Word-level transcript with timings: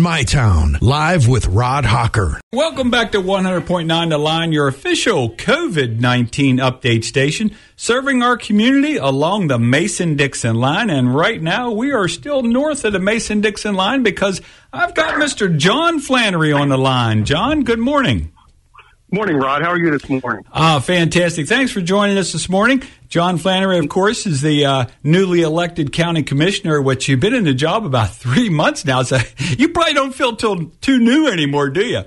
My 0.00 0.22
Town, 0.22 0.78
live 0.80 1.28
with 1.28 1.46
Rod 1.46 1.84
Hawker. 1.84 2.40
Welcome 2.52 2.90
back 2.90 3.12
to 3.12 3.18
100.9 3.18 4.08
The 4.08 4.18
Line, 4.18 4.52
your 4.52 4.68
official 4.68 5.30
COVID 5.30 6.00
19 6.00 6.58
update 6.58 7.04
station, 7.04 7.54
serving 7.76 8.22
our 8.22 8.36
community 8.36 8.96
along 8.96 9.48
the 9.48 9.58
Mason 9.58 10.16
Dixon 10.16 10.56
line. 10.56 10.90
And 10.90 11.14
right 11.14 11.42
now, 11.42 11.70
we 11.70 11.92
are 11.92 12.08
still 12.08 12.42
north 12.42 12.84
of 12.84 12.92
the 12.92 12.98
Mason 12.98 13.40
Dixon 13.40 13.74
line 13.74 14.02
because 14.02 14.40
I've 14.72 14.94
got 14.94 15.14
Mr. 15.14 15.54
John 15.56 16.00
Flannery 16.00 16.52
on 16.52 16.68
the 16.68 16.78
line. 16.78 17.24
John, 17.24 17.62
good 17.62 17.78
morning. 17.78 18.32
Morning, 19.12 19.38
Rod. 19.38 19.62
How 19.62 19.70
are 19.70 19.78
you 19.78 19.90
this 19.90 20.08
morning? 20.08 20.44
Ah, 20.52 20.78
fantastic. 20.78 21.48
Thanks 21.48 21.72
for 21.72 21.80
joining 21.80 22.16
us 22.16 22.30
this 22.30 22.48
morning. 22.48 22.84
John 23.08 23.38
Flannery, 23.38 23.78
of 23.78 23.88
course, 23.88 24.24
is 24.24 24.40
the 24.40 24.64
uh, 24.64 24.84
newly 25.02 25.40
elected 25.42 25.92
county 25.92 26.22
commissioner, 26.22 26.80
which 26.80 27.08
you've 27.08 27.18
been 27.18 27.34
in 27.34 27.42
the 27.42 27.52
job 27.52 27.84
about 27.84 28.10
three 28.14 28.48
months 28.48 28.84
now. 28.84 29.02
So 29.02 29.18
you 29.38 29.70
probably 29.70 29.94
don't 29.94 30.14
feel 30.14 30.36
till 30.36 30.66
too 30.80 31.00
new 31.00 31.26
anymore, 31.26 31.70
do 31.70 31.84
you? 31.84 32.02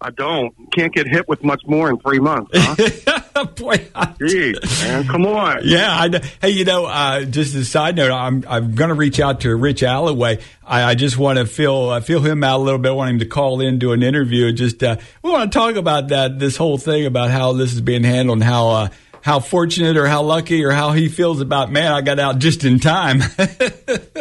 I 0.00 0.10
don't. 0.10 0.52
Can't 0.72 0.92
get 0.92 1.06
hit 1.06 1.28
with 1.28 1.44
much 1.44 1.62
more 1.66 1.90
in 1.90 1.98
three 2.00 2.18
months, 2.18 2.50
huh? 2.54 3.19
Boy, 3.44 3.88
I- 3.94 4.06
Jeez, 4.20 4.82
man, 4.88 5.06
come 5.06 5.26
on. 5.26 5.60
Yeah, 5.64 5.88
I, 5.90 6.20
hey, 6.40 6.50
you 6.50 6.64
know, 6.64 6.86
uh, 6.86 7.24
just 7.24 7.54
a 7.54 7.64
side 7.64 7.96
note, 7.96 8.12
I'm 8.12 8.44
I'm 8.48 8.74
going 8.74 8.88
to 8.88 8.94
reach 8.94 9.20
out 9.20 9.40
to 9.42 9.54
Rich 9.54 9.82
Alloway. 9.82 10.40
I, 10.66 10.82
I 10.90 10.94
just 10.94 11.16
want 11.18 11.38
to 11.38 11.46
feel 11.46 11.88
uh, 11.90 12.00
feel 12.00 12.20
him 12.20 12.42
out 12.44 12.58
a 12.58 12.62
little 12.62 12.78
bit. 12.78 12.90
I 12.90 12.92
Want 12.92 13.10
him 13.10 13.18
to 13.20 13.26
call 13.26 13.60
in 13.60 13.78
do 13.78 13.92
an 13.92 14.02
interview. 14.02 14.52
Just 14.52 14.82
uh, 14.82 14.96
we 15.22 15.30
want 15.30 15.52
to 15.52 15.58
talk 15.58 15.76
about 15.76 16.08
that 16.08 16.38
this 16.38 16.56
whole 16.56 16.78
thing 16.78 17.06
about 17.06 17.30
how 17.30 17.52
this 17.54 17.72
is 17.72 17.80
being 17.80 18.04
handled 18.04 18.38
and 18.38 18.44
how 18.44 18.68
uh, 18.68 18.88
how 19.22 19.40
fortunate 19.40 19.96
or 19.96 20.06
how 20.06 20.22
lucky 20.22 20.64
or 20.64 20.70
how 20.70 20.92
he 20.92 21.08
feels 21.08 21.40
about 21.40 21.70
man. 21.70 21.92
I 21.92 22.00
got 22.00 22.18
out 22.18 22.38
just 22.38 22.64
in 22.64 22.78
time. 22.78 23.20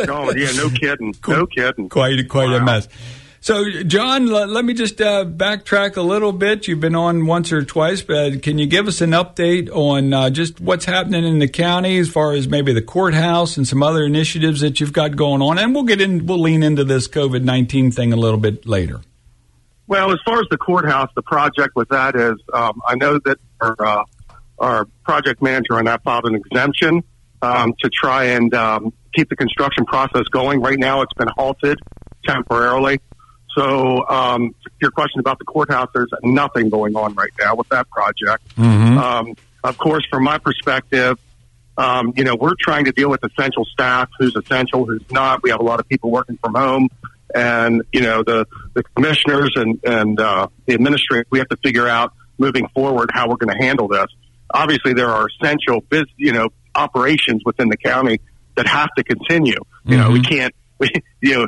Oh, 0.07 0.33
yeah, 0.33 0.51
no 0.53 0.69
kidding. 0.69 1.13
No 1.27 1.45
kidding. 1.45 1.89
quite 1.89 2.27
quite 2.29 2.51
a 2.53 2.63
mess. 2.63 2.87
So, 3.41 3.83
John, 3.83 4.27
let, 4.27 4.49
let 4.49 4.65
me 4.65 4.73
just 4.73 4.99
uh, 4.99 5.23
backtrack 5.23 5.95
a 5.95 6.01
little 6.01 6.33
bit. 6.33 6.67
You've 6.67 6.81
been 6.81 6.93
on 6.95 7.25
once 7.25 7.53
or 7.53 7.63
twice, 7.63 8.01
but 8.01 8.43
can 8.43 8.59
you 8.59 8.67
give 8.67 8.87
us 8.87 8.99
an 8.99 9.11
update 9.11 9.69
on 9.71 10.13
uh, 10.13 10.29
just 10.29 10.59
what's 10.59 10.83
happening 10.83 11.23
in 11.23 11.39
the 11.39 11.47
county 11.47 11.97
as 11.99 12.09
far 12.09 12.33
as 12.33 12.49
maybe 12.49 12.73
the 12.73 12.81
courthouse 12.81 13.55
and 13.55 13.65
some 13.65 13.81
other 13.81 14.03
initiatives 14.03 14.59
that 14.59 14.81
you've 14.81 14.91
got 14.91 15.15
going 15.15 15.41
on? 15.41 15.57
And 15.57 15.73
we'll 15.73 15.85
get 15.85 16.01
in, 16.01 16.25
we'll 16.25 16.41
lean 16.41 16.63
into 16.63 16.83
this 16.83 17.07
COVID 17.07 17.43
nineteen 17.43 17.91
thing 17.91 18.11
a 18.11 18.17
little 18.17 18.39
bit 18.39 18.67
later. 18.67 18.99
Well, 19.87 20.11
as 20.11 20.19
far 20.25 20.41
as 20.41 20.45
the 20.51 20.57
courthouse, 20.57 21.09
the 21.15 21.23
project 21.23 21.77
with 21.77 21.89
that 21.89 22.15
is, 22.15 22.35
um, 22.53 22.81
I 22.85 22.95
know 22.95 23.19
that 23.23 23.39
our, 23.61 23.75
uh, 23.79 24.03
our 24.59 24.85
project 25.05 25.41
manager 25.41 25.77
on 25.77 25.85
that 25.85 26.03
filed 26.03 26.25
an 26.25 26.35
exemption 26.35 27.03
um, 27.41 27.73
to 27.79 27.89
try 27.89 28.25
and 28.25 28.53
um, 28.53 28.93
keep 29.15 29.29
the 29.29 29.35
construction 29.37 29.85
process 29.85 30.23
going. 30.29 30.61
Right 30.61 30.77
now, 30.77 31.01
it's 31.01 31.13
been 31.13 31.29
halted 31.35 31.79
temporarily. 32.25 32.99
So, 33.55 34.07
um, 34.07 34.53
your 34.81 34.91
question 34.91 35.19
about 35.19 35.39
the 35.39 35.45
courthouse, 35.45 35.89
there's 35.93 36.11
nothing 36.23 36.69
going 36.69 36.95
on 36.95 37.15
right 37.15 37.31
now 37.39 37.55
with 37.55 37.69
that 37.69 37.89
project. 37.89 38.43
Um, 38.97 39.35
of 39.63 39.77
course, 39.77 40.05
from 40.09 40.23
my 40.23 40.37
perspective, 40.37 41.19
um, 41.77 42.13
you 42.15 42.23
know, 42.25 42.35
we're 42.35 42.55
trying 42.59 42.85
to 42.85 42.91
deal 42.91 43.09
with 43.09 43.23
essential 43.23 43.65
staff, 43.65 44.09
who's 44.19 44.35
essential, 44.35 44.85
who's 44.85 45.03
not. 45.11 45.41
We 45.43 45.49
have 45.49 45.61
a 45.61 45.63
lot 45.63 45.79
of 45.79 45.87
people 45.87 46.11
working 46.11 46.37
from 46.37 46.55
home, 46.55 46.89
and 47.33 47.83
you 47.93 48.01
know, 48.01 48.21
the 48.21 48.45
the 48.73 48.83
commissioners 48.95 49.53
and 49.55 49.79
and 49.83 50.19
uh, 50.19 50.47
the 50.65 50.75
administrator. 50.75 51.25
We 51.29 51.39
have 51.39 51.47
to 51.49 51.57
figure 51.57 51.87
out 51.87 52.13
moving 52.37 52.67
forward 52.69 53.11
how 53.13 53.29
we're 53.29 53.37
going 53.37 53.57
to 53.57 53.63
handle 53.63 53.87
this. 53.87 54.07
Obviously, 54.53 54.93
there 54.93 55.09
are 55.09 55.27
essential, 55.27 55.81
bus 55.89 56.05
you 56.17 56.33
know, 56.33 56.49
operations 56.75 57.43
within 57.45 57.69
the 57.69 57.77
county 57.77 58.19
that 58.55 58.67
have 58.67 58.89
to 58.97 59.03
continue. 59.03 59.59
You 59.85 59.97
know, 59.97 60.11
we 60.11 60.21
can't, 60.21 60.53
we, 60.79 60.91
you 61.21 61.35
know. 61.35 61.47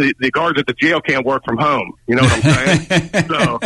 The, 0.00 0.14
the 0.18 0.30
guards 0.30 0.58
at 0.58 0.66
the 0.66 0.72
jail 0.74 1.00
can't 1.00 1.24
work 1.26 1.44
from 1.44 1.58
home. 1.58 1.92
You 2.06 2.16
know 2.16 2.22
what 2.22 2.44
I'm 2.44 2.78
saying? 2.78 3.28
so, 3.28 3.58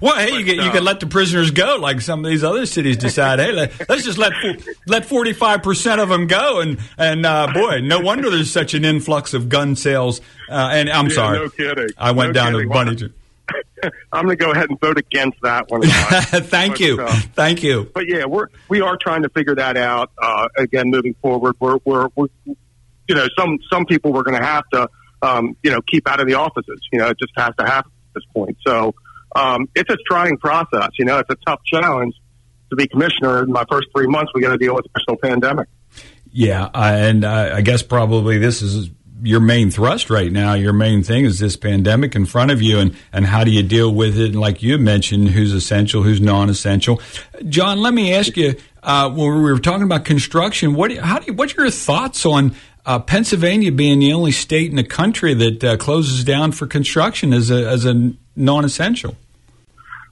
Well, 0.00 0.14
hey, 0.16 0.32
you, 0.32 0.44
But, 0.44 0.46
can, 0.46 0.54
you 0.56 0.62
uh, 0.62 0.72
can 0.72 0.84
let 0.84 1.00
the 1.00 1.06
prisoners 1.06 1.50
go, 1.50 1.76
like 1.76 2.00
some 2.00 2.24
of 2.24 2.30
these 2.30 2.44
other 2.44 2.66
cities 2.66 2.96
decide. 2.96 3.38
hey, 3.38 3.52
let, 3.52 3.90
us 3.90 4.04
just 4.04 4.18
let 4.18 4.32
let 4.86 5.04
forty 5.06 5.32
five 5.32 5.62
percent 5.62 6.00
of 6.00 6.08
them 6.08 6.26
go, 6.26 6.60
and 6.60 6.78
and 6.96 7.24
uh, 7.26 7.48
boy, 7.52 7.80
no 7.80 8.00
wonder 8.00 8.30
there's 8.30 8.50
such 8.52 8.74
an 8.74 8.84
influx 8.84 9.34
of 9.34 9.48
gun 9.48 9.74
sales. 9.76 10.20
Uh, 10.48 10.70
and 10.72 10.88
I'm 10.90 11.06
Yeah, 11.08 11.14
sorry, 11.14 11.38
no 11.38 11.48
kidding. 11.48 11.88
I 11.98 12.10
went 12.12 12.30
No 12.30 12.32
down 12.34 12.52
kidding. 12.52 12.68
to 12.68 12.72
bunny. 12.74 12.94
Ju- 12.96 13.12
I'm 14.12 14.26
going 14.26 14.36
to 14.36 14.44
go 14.44 14.50
ahead 14.50 14.68
and 14.70 14.78
vote 14.80 14.98
against 14.98 15.38
that 15.42 15.70
one. 15.70 15.82
Thank 15.84 16.72
But, 16.74 16.80
you, 16.80 17.00
uh, 17.00 17.12
thank 17.34 17.62
you. 17.62 17.90
but 17.94 18.06
yeah, 18.08 18.24
we're 18.26 18.48
we 18.68 18.80
are 18.82 18.96
trying 18.96 19.22
to 19.22 19.28
figure 19.30 19.54
that 19.54 19.76
out. 19.76 20.10
Uh, 20.20 20.48
again, 20.58 20.90
moving 20.90 21.14
forward, 21.22 21.54
we're 21.60 21.78
we're, 21.84 22.08
we're 22.14 22.26
you 22.46 23.14
know 23.14 23.26
some 23.38 23.58
some 23.72 23.84
people 23.86 24.12
we're 24.12 24.22
going 24.22 24.38
to 24.38 24.44
have 24.46 24.64
to 24.72 24.88
um, 25.22 25.56
you 25.62 25.70
know 25.70 25.80
keep 25.82 26.08
out 26.08 26.20
of 26.20 26.26
the 26.26 26.34
offices. 26.34 26.80
You 26.92 26.98
know, 26.98 27.08
it 27.08 27.18
just 27.18 27.32
has 27.36 27.54
to 27.58 27.64
happen 27.64 27.90
at 28.08 28.14
this 28.14 28.24
point. 28.32 28.56
So 28.66 28.94
um, 29.34 29.68
it's 29.74 29.90
a 29.90 29.96
trying 30.06 30.38
process. 30.38 30.90
You 30.98 31.04
know, 31.04 31.18
it's 31.18 31.30
a 31.30 31.36
tough 31.46 31.60
challenge 31.64 32.14
to 32.70 32.76
be 32.76 32.86
commissioner. 32.86 33.42
In 33.42 33.52
my 33.52 33.64
first 33.70 33.88
three 33.94 34.06
months, 34.06 34.32
we 34.34 34.40
got 34.40 34.50
to 34.50 34.58
deal 34.58 34.74
with 34.74 34.86
a 34.86 34.98
national 34.98 35.16
pandemic. 35.16 35.68
Yeah, 36.30 36.68
and 36.74 37.24
I 37.24 37.62
guess 37.62 37.82
probably 37.82 38.38
this 38.38 38.62
is 38.62 38.90
your 39.22 39.40
main 39.40 39.70
thrust 39.70 40.10
right 40.10 40.30
now. 40.30 40.54
Your 40.54 40.72
main 40.72 41.02
thing 41.02 41.24
is 41.24 41.38
this 41.38 41.56
pandemic 41.56 42.14
in 42.14 42.26
front 42.26 42.50
of 42.50 42.62
you, 42.62 42.78
and, 42.78 42.96
and 43.12 43.26
how 43.26 43.44
do 43.44 43.50
you 43.50 43.62
deal 43.62 43.92
with 43.92 44.18
it? 44.18 44.26
And 44.26 44.40
like 44.40 44.62
you 44.62 44.78
mentioned, 44.78 45.28
who's 45.30 45.52
essential, 45.52 46.02
who's 46.02 46.20
non-essential. 46.20 47.00
John, 47.48 47.80
let 47.80 47.94
me 47.94 48.14
ask 48.14 48.36
you. 48.36 48.54
Uh, 48.80 49.10
when 49.10 49.34
we 49.34 49.50
were 49.50 49.58
talking 49.58 49.82
about 49.82 50.04
construction, 50.04 50.72
what 50.72 50.96
how 50.96 51.18
do 51.18 51.26
you, 51.26 51.32
what's 51.34 51.54
your 51.56 51.68
thoughts 51.68 52.24
on 52.24 52.54
uh, 52.86 52.98
Pennsylvania 52.98 53.70
being 53.72 53.98
the 53.98 54.12
only 54.12 54.32
state 54.32 54.70
in 54.70 54.76
the 54.76 54.84
country 54.84 55.34
that 55.34 55.64
uh, 55.64 55.76
closes 55.76 56.24
down 56.24 56.52
for 56.52 56.66
construction 56.66 57.32
as 57.32 57.50
a 57.50 57.68
as 57.68 57.84
a 57.84 58.12
non-essential? 58.36 59.16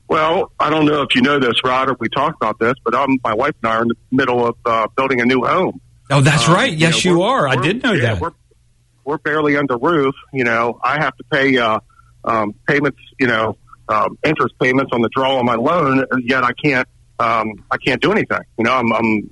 Well, 0.08 0.52
I 0.60 0.70
don't 0.70 0.86
know 0.86 1.02
if 1.02 1.14
you 1.14 1.22
know 1.22 1.40
this, 1.40 1.54
Rod, 1.64 1.88
or 1.88 1.96
we 1.98 2.08
talked 2.08 2.36
about 2.40 2.58
this, 2.60 2.74
but 2.84 2.94
um, 2.94 3.18
my 3.24 3.34
wife 3.34 3.54
and 3.62 3.72
I 3.72 3.76
are 3.76 3.82
in 3.82 3.88
the 3.88 3.96
middle 4.12 4.46
of 4.46 4.56
uh, 4.64 4.86
building 4.96 5.20
a 5.20 5.24
new 5.24 5.42
home. 5.44 5.80
Oh, 6.10 6.20
that's 6.20 6.46
Um, 6.48 6.54
right. 6.54 6.70
you 6.70 6.78
Yes, 6.78 7.04
know, 7.04 7.10
you 7.12 7.18
we're- 7.18 7.50
I 7.50 7.56
did 7.56 7.82
know 7.82 7.92
yeah, 7.92 8.12
that. 8.14 8.20
We're, 8.20 8.30
we're 9.04 9.18
barely 9.18 9.56
under 9.56 9.76
roof. 9.76 10.14
You 10.32 10.44
know, 10.44 10.78
I 10.84 11.00
have 11.02 11.16
to 11.16 11.24
pay 11.24 11.56
uh, 11.58 11.80
um, 12.24 12.54
payments. 12.68 12.98
You 13.18 13.26
know, 13.26 13.56
um, 13.88 14.16
interest 14.24 14.54
payments 14.60 14.90
on 14.92 15.00
the 15.02 15.08
draw 15.08 15.38
on 15.38 15.44
my 15.44 15.56
loan. 15.56 16.04
Yet 16.20 16.44
I 16.44 16.52
can't. 16.52 16.86
Um, 17.18 17.64
I 17.70 17.76
can't 17.78 18.00
do 18.00 18.12
anything. 18.12 18.42
You 18.58 18.64
know, 18.64 18.74
I'm 18.74 18.92
I'm 18.92 19.30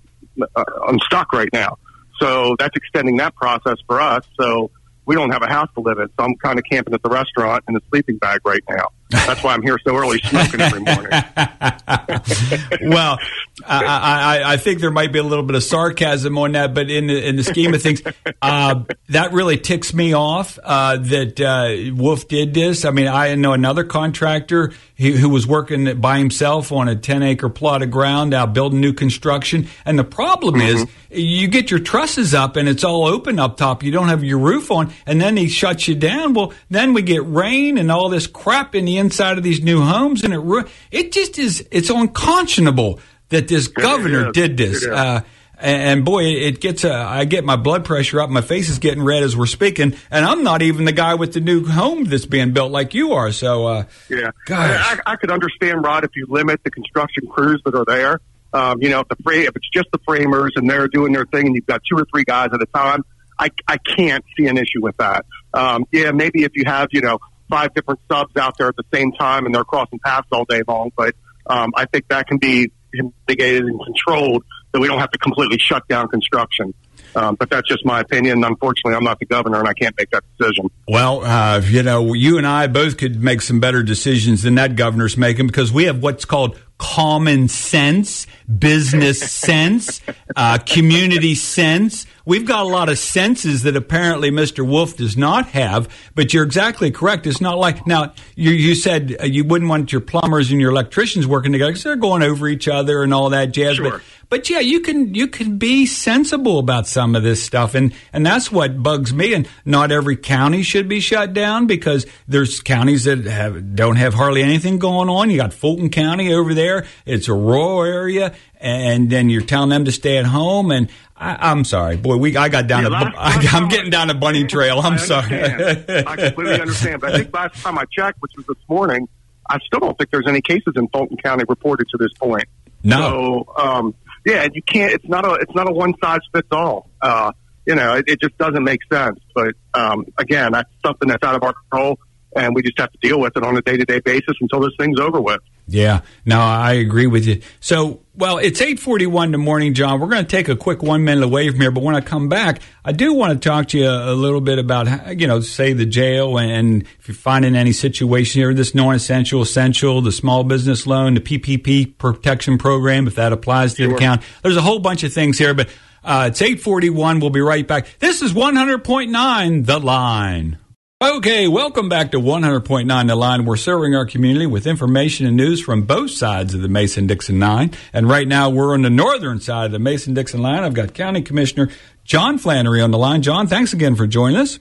uh, 0.56 0.64
I'm 0.88 0.98
stuck 1.00 1.32
right 1.32 1.48
now. 1.52 1.76
So 2.20 2.56
that's 2.58 2.76
extending 2.76 3.16
that 3.18 3.34
process 3.34 3.76
for 3.86 4.00
us. 4.00 4.24
So 4.40 4.70
we 5.06 5.14
don't 5.14 5.30
have 5.30 5.42
a 5.42 5.48
house 5.48 5.68
to 5.74 5.80
live 5.80 5.98
in. 5.98 6.08
So 6.18 6.24
I'm 6.24 6.36
kind 6.36 6.58
of 6.58 6.64
camping 6.70 6.94
at 6.94 7.02
the 7.02 7.10
restaurant 7.10 7.64
in 7.68 7.76
a 7.76 7.80
sleeping 7.90 8.18
bag 8.18 8.40
right 8.44 8.62
now. 8.68 8.88
That's 9.26 9.42
why 9.42 9.54
I'm 9.54 9.62
here 9.62 9.78
so 9.84 9.96
early 9.96 10.20
smoking 10.20 10.60
every 10.60 10.80
morning. 10.80 11.10
well, 12.82 13.18
I, 13.66 14.40
I, 14.44 14.52
I 14.52 14.56
think 14.56 14.80
there 14.80 14.90
might 14.90 15.12
be 15.12 15.18
a 15.18 15.22
little 15.22 15.44
bit 15.44 15.56
of 15.56 15.62
sarcasm 15.62 16.36
on 16.38 16.52
that, 16.52 16.74
but 16.74 16.90
in 16.90 17.06
the, 17.06 17.26
in 17.26 17.36
the 17.36 17.44
scheme 17.44 17.74
of 17.74 17.82
things, 17.82 18.02
uh, 18.42 18.82
that 19.08 19.32
really 19.32 19.56
ticks 19.56 19.94
me 19.94 20.12
off 20.12 20.58
uh, 20.62 20.96
that 20.96 21.40
uh, 21.40 21.94
Wolf 21.94 22.28
did 22.28 22.54
this. 22.54 22.84
I 22.84 22.90
mean, 22.90 23.08
I 23.08 23.34
know 23.34 23.52
another 23.52 23.84
contractor 23.84 24.72
who, 24.96 25.12
who 25.12 25.28
was 25.28 25.46
working 25.46 26.00
by 26.00 26.18
himself 26.18 26.72
on 26.72 26.88
a 26.88 26.96
10 26.96 27.22
acre 27.22 27.48
plot 27.48 27.82
of 27.82 27.90
ground 27.90 28.34
out 28.34 28.52
building 28.52 28.80
new 28.80 28.92
construction. 28.92 29.68
And 29.84 29.98
the 29.98 30.04
problem 30.04 30.60
is, 30.60 30.86
you 31.10 31.48
get 31.48 31.70
your 31.70 31.80
trusses 31.80 32.34
up 32.34 32.56
and 32.56 32.68
it's 32.68 32.84
all 32.84 33.06
open 33.06 33.38
up 33.38 33.56
top. 33.56 33.82
You 33.82 33.90
don't 33.90 34.08
have 34.08 34.24
your 34.24 34.38
roof 34.38 34.70
on, 34.70 34.92
and 35.06 35.20
then 35.20 35.36
he 35.36 35.48
shuts 35.48 35.88
you 35.88 35.94
down. 35.94 36.34
Well, 36.34 36.52
then 36.70 36.92
we 36.92 37.02
get 37.02 37.24
rain 37.24 37.78
and 37.78 37.90
all 37.90 38.08
this 38.08 38.26
crap 38.26 38.74
in 38.74 38.84
the 38.84 38.98
inside 39.04 39.38
of 39.38 39.44
these 39.44 39.62
new 39.62 39.82
homes, 39.82 40.24
and 40.24 40.34
it 40.34 40.38
ru- 40.38 40.64
it 40.90 41.12
just 41.12 41.38
is 41.38 41.66
it's 41.70 41.90
unconscionable 41.90 43.00
that 43.28 43.48
this 43.48 43.68
governor 43.68 44.28
is. 44.28 44.32
did 44.32 44.56
this. 44.56 44.82
Is. 44.82 44.88
Uh, 44.88 45.20
and, 45.56 46.04
boy, 46.04 46.24
it 46.24 46.60
gets 46.60 46.84
uh, 46.84 46.92
I 46.92 47.24
get 47.24 47.44
my 47.44 47.56
blood 47.56 47.84
pressure 47.84 48.20
up. 48.20 48.28
My 48.28 48.40
face 48.40 48.68
is 48.68 48.78
getting 48.80 49.02
red 49.02 49.22
as 49.22 49.36
we're 49.36 49.46
speaking, 49.46 49.94
and 50.10 50.24
I'm 50.24 50.42
not 50.42 50.62
even 50.62 50.84
the 50.84 50.92
guy 50.92 51.14
with 51.14 51.32
the 51.32 51.40
new 51.40 51.64
home 51.64 52.04
that's 52.04 52.26
being 52.26 52.52
built 52.52 52.72
like 52.72 52.92
you 52.92 53.12
are. 53.12 53.30
So, 53.32 53.66
uh, 53.66 53.84
Yeah, 54.10 54.32
Gosh. 54.46 55.00
I, 55.06 55.12
I 55.12 55.16
could 55.16 55.30
understand, 55.30 55.84
Rod, 55.84 56.04
if 56.04 56.10
you 56.16 56.26
limit 56.28 56.60
the 56.64 56.70
construction 56.70 57.28
crews 57.28 57.62
that 57.64 57.74
are 57.74 57.84
there. 57.86 58.20
Um, 58.52 58.82
you 58.82 58.88
know, 58.90 59.00
if 59.00 59.08
the 59.08 59.16
fra- 59.22 59.36
if 59.36 59.56
it's 59.56 59.70
just 59.72 59.88
the 59.92 59.98
framers 60.04 60.52
and 60.56 60.68
they're 60.68 60.88
doing 60.88 61.12
their 61.12 61.26
thing, 61.26 61.46
and 61.46 61.54
you've 61.54 61.66
got 61.66 61.82
two 61.88 61.96
or 61.96 62.04
three 62.12 62.24
guys 62.24 62.50
at 62.52 62.60
a 62.60 62.66
time, 62.66 63.04
I 63.38 63.50
I 63.66 63.78
can't 63.78 64.24
see 64.36 64.46
an 64.46 64.58
issue 64.58 64.80
with 64.80 64.96
that. 64.98 65.24
Um, 65.52 65.86
yeah, 65.92 66.12
maybe 66.12 66.44
if 66.44 66.52
you 66.54 66.64
have 66.66 66.88
you 66.92 67.00
know 67.00 67.18
five 67.54 67.72
different 67.72 68.00
subs 68.10 68.36
out 68.36 68.58
there 68.58 68.66
at 68.66 68.76
the 68.76 68.84
same 68.92 69.12
time 69.12 69.46
and 69.46 69.54
they're 69.54 69.64
crossing 69.64 70.00
paths 70.00 70.26
all 70.32 70.44
day 70.44 70.62
long, 70.66 70.90
but 70.96 71.14
um, 71.46 71.70
I 71.76 71.84
think 71.84 72.08
that 72.08 72.26
can 72.26 72.38
be 72.38 72.72
mitigated 72.92 73.62
and 73.62 73.80
controlled 73.84 74.44
so 74.74 74.80
we 74.80 74.88
don't 74.88 74.98
have 74.98 75.12
to 75.12 75.18
completely 75.18 75.58
shut 75.58 75.86
down 75.86 76.08
construction. 76.08 76.74
Um, 77.14 77.36
but 77.36 77.48
that's 77.48 77.68
just 77.68 77.84
my 77.84 78.00
opinion. 78.00 78.42
Unfortunately, 78.42 78.96
I'm 78.96 79.04
not 79.04 79.20
the 79.20 79.26
governor 79.26 79.60
and 79.60 79.68
I 79.68 79.74
can't 79.74 79.94
make 79.96 80.10
that 80.10 80.24
decision. 80.36 80.68
Well, 80.88 81.24
uh, 81.24 81.60
you 81.64 81.84
know, 81.84 82.12
you 82.12 82.38
and 82.38 82.46
I 82.46 82.66
both 82.66 82.96
could 82.96 83.22
make 83.22 83.40
some 83.40 83.60
better 83.60 83.84
decisions 83.84 84.42
than 84.42 84.56
that 84.56 84.74
governor's 84.74 85.16
making 85.16 85.46
because 85.46 85.70
we 85.70 85.84
have 85.84 86.02
what's 86.02 86.24
called 86.24 86.58
common 86.84 87.48
sense, 87.48 88.26
business 88.58 89.18
sense, 89.32 90.02
uh, 90.36 90.58
community 90.58 91.34
sense. 91.34 92.06
We've 92.26 92.46
got 92.46 92.60
a 92.60 92.68
lot 92.68 92.88
of 92.90 92.98
senses 92.98 93.62
that 93.62 93.74
apparently 93.74 94.30
Mr. 94.30 94.66
Wolf 94.66 94.96
does 94.96 95.16
not 95.16 95.46
have, 95.48 95.88
but 96.14 96.34
you're 96.34 96.44
exactly 96.44 96.90
correct. 96.90 97.26
It's 97.26 97.40
not 97.40 97.58
like, 97.58 97.86
now, 97.86 98.12
you, 98.34 98.50
you 98.50 98.74
said 98.74 99.16
uh, 99.18 99.24
you 99.24 99.44
wouldn't 99.44 99.68
want 99.68 99.92
your 99.92 100.02
plumbers 100.02 100.50
and 100.50 100.60
your 100.60 100.70
electricians 100.70 101.26
working 101.26 101.52
together 101.52 101.72
because 101.72 101.84
they're 101.84 101.96
going 101.96 102.22
over 102.22 102.48
each 102.48 102.68
other 102.68 103.02
and 103.02 103.14
all 103.14 103.30
that 103.30 103.52
jazz. 103.52 103.76
Sure. 103.76 103.90
But, 103.90 104.02
but 104.34 104.50
yeah, 104.50 104.58
you 104.58 104.80
can 104.80 105.14
you 105.14 105.28
can 105.28 105.58
be 105.58 105.86
sensible 105.86 106.58
about 106.58 106.88
some 106.88 107.14
of 107.14 107.22
this 107.22 107.40
stuff, 107.40 107.76
and 107.76 107.94
and 108.12 108.26
that's 108.26 108.50
what 108.50 108.82
bugs 108.82 109.14
me. 109.14 109.32
And 109.32 109.48
not 109.64 109.92
every 109.92 110.16
county 110.16 110.64
should 110.64 110.88
be 110.88 110.98
shut 110.98 111.32
down 111.34 111.68
because 111.68 112.04
there's 112.26 112.58
counties 112.58 113.04
that 113.04 113.26
have 113.26 113.76
don't 113.76 113.94
have 113.94 114.12
hardly 114.12 114.42
anything 114.42 114.80
going 114.80 115.08
on. 115.08 115.30
You 115.30 115.36
got 115.36 115.52
Fulton 115.52 115.88
County 115.88 116.34
over 116.34 116.52
there; 116.52 116.84
it's 117.06 117.28
a 117.28 117.32
rural 117.32 117.84
area, 117.84 118.34
and 118.58 119.08
then 119.08 119.30
you're 119.30 119.42
telling 119.42 119.68
them 119.68 119.84
to 119.84 119.92
stay 119.92 120.18
at 120.18 120.24
home. 120.24 120.72
And 120.72 120.90
I, 121.16 121.52
am 121.52 121.64
sorry, 121.64 121.96
boy, 121.96 122.16
we 122.16 122.36
I 122.36 122.48
got 122.48 122.66
down 122.66 122.82
Yeah, 122.82 122.88
to 122.88 123.12
I, 123.16 123.46
I'm 123.52 123.68
getting 123.68 123.92
down 123.92 124.08
to 124.08 124.14
bunny 124.14 124.48
trail. 124.48 124.80
I'm 124.80 124.94
I 124.94 124.96
sorry. 124.96 125.44
I 125.44 126.16
completely 126.16 126.60
understand. 126.60 127.02
But 127.02 127.14
I 127.14 127.18
think 127.18 127.32
last 127.32 127.62
time 127.62 127.78
I 127.78 127.84
checked, 127.88 128.20
which 128.20 128.32
was 128.36 128.46
this 128.46 128.68
morning, 128.68 129.08
I 129.48 129.60
still 129.64 129.78
don't 129.78 129.96
think 129.96 130.10
there's 130.10 130.26
any 130.26 130.40
cases 130.40 130.72
in 130.74 130.88
Fulton 130.88 131.18
County 131.18 131.44
reported 131.48 131.86
to 131.90 131.98
this 131.98 132.12
point. 132.14 132.46
No. 132.84 133.46
So, 133.56 133.62
um, 133.64 133.94
yeah, 134.24 134.48
you 134.52 134.62
can't. 134.62 134.92
It's 134.92 135.08
not 135.08 135.26
a. 135.26 135.34
It's 135.34 135.54
not 135.54 135.68
a 135.68 135.72
one 135.72 135.94
size 136.02 136.20
fits 136.32 136.48
all. 136.50 136.90
Uh, 137.00 137.32
you 137.66 137.74
know, 137.74 137.94
it, 137.94 138.04
it 138.08 138.20
just 138.20 138.36
doesn't 138.38 138.64
make 138.64 138.80
sense. 138.92 139.18
But 139.34 139.54
um, 139.74 140.06
again, 140.18 140.52
that's 140.52 140.70
something 140.84 141.08
that's 141.08 141.22
out 141.22 141.34
of 141.34 141.42
our 141.42 141.54
control, 141.54 141.98
and 142.36 142.54
we 142.54 142.62
just 142.62 142.78
have 142.78 142.92
to 142.92 142.98
deal 143.02 143.20
with 143.20 143.36
it 143.36 143.42
on 143.42 143.56
a 143.56 143.62
day 143.62 143.76
to 143.76 143.84
day 143.84 144.00
basis 144.00 144.34
until 144.40 144.60
this 144.60 144.72
thing's 144.78 145.00
over 145.00 145.20
with. 145.20 145.40
Yeah, 145.66 146.02
no, 146.26 146.38
I 146.40 146.72
agree 146.74 147.06
with 147.06 147.26
you. 147.26 147.40
So, 147.58 148.02
well, 148.14 148.36
it's 148.36 148.60
eight 148.60 148.78
forty-one 148.78 149.28
in 149.28 149.32
the 149.32 149.38
morning, 149.38 149.72
John. 149.72 149.98
We're 149.98 150.08
going 150.08 150.24
to 150.24 150.30
take 150.30 150.48
a 150.50 150.56
quick 150.56 150.82
one 150.82 151.04
minute 151.04 151.24
away 151.24 151.48
from 151.48 151.58
here, 151.58 151.70
but 151.70 151.82
when 151.82 151.94
I 151.94 152.02
come 152.02 152.28
back, 152.28 152.60
I 152.84 152.92
do 152.92 153.14
want 153.14 153.32
to 153.42 153.48
talk 153.48 153.68
to 153.68 153.78
you 153.78 153.88
a, 153.88 154.12
little 154.12 154.42
bit 154.42 154.58
about, 154.58 154.86
how- 154.88 155.10
you 155.10 155.26
know, 155.26 155.40
say 155.40 155.72
the 155.72 155.86
jail 155.86 156.38
and 156.38 156.82
if 157.00 157.08
you're 157.08 157.14
finding 157.14 157.56
any 157.56 157.72
situation 157.72 158.42
here, 158.42 158.52
this 158.52 158.74
non-essential, 158.74 159.40
essential, 159.40 160.02
the 160.02 160.12
small 160.12 160.44
business 160.44 160.86
loan, 160.86 161.14
the 161.14 161.20
PPP 161.20 161.96
protection 161.96 162.58
program, 162.58 163.06
if 163.06 163.14
that 163.14 163.32
applies 163.32 163.72
to 163.74 163.88
the 163.88 163.94
account. 163.94 164.22
There's 164.42 164.58
a 164.58 164.62
whole 164.62 164.80
bunch 164.80 165.02
of 165.02 165.14
things 165.14 165.38
here, 165.38 165.54
but 165.54 165.70
uh, 166.04 166.26
it's 166.30 166.42
eight 166.42 166.60
forty-one. 166.60 167.20
We'll 167.20 167.30
be 167.30 167.40
right 167.40 167.66
back. 167.66 167.86
This 168.00 168.20
is 168.20 168.34
one 168.34 168.54
hundred 168.54 168.84
point 168.84 169.10
nine, 169.10 169.62
the 169.62 169.78
line. 169.78 170.58
Okay, 171.02 171.48
welcome 171.48 171.88
back 171.88 172.12
to 172.12 172.20
100.9 172.20 173.08
The 173.08 173.16
Line. 173.16 173.44
We're 173.44 173.56
serving 173.56 173.96
our 173.96 174.06
community 174.06 174.46
with 174.46 174.64
information 174.64 175.26
and 175.26 175.36
news 175.36 175.60
from 175.60 175.82
both 175.82 176.12
sides 176.12 176.54
of 176.54 176.62
the 176.62 176.68
Mason 176.68 177.08
Dixon 177.08 177.40
line. 177.40 177.72
And 177.92 178.08
right 178.08 178.28
now 178.28 178.48
we're 178.48 178.72
on 178.74 178.82
the 178.82 178.90
northern 178.90 179.40
side 179.40 179.66
of 179.66 179.72
the 179.72 179.80
Mason 179.80 180.14
Dixon 180.14 180.40
line. 180.40 180.62
I've 180.62 180.72
got 180.72 180.94
County 180.94 181.20
Commissioner 181.20 181.68
John 182.04 182.38
Flannery 182.38 182.80
on 182.80 182.92
the 182.92 182.96
line. 182.96 183.22
John, 183.22 183.48
thanks 183.48 183.72
again 183.72 183.96
for 183.96 184.06
joining 184.06 184.36
us. 184.36 184.60